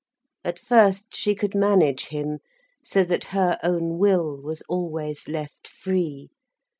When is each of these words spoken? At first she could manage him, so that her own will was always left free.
At 0.43 0.57
first 0.57 1.15
she 1.15 1.35
could 1.35 1.53
manage 1.53 2.07
him, 2.07 2.39
so 2.83 3.03
that 3.03 3.25
her 3.37 3.59
own 3.61 3.99
will 3.99 4.35
was 4.35 4.63
always 4.63 5.27
left 5.27 5.67
free. 5.67 6.31